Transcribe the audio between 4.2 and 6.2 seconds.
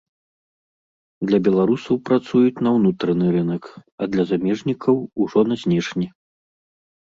замежнікаў ужо на знешні.